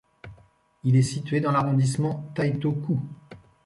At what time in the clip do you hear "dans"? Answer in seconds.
1.41-1.51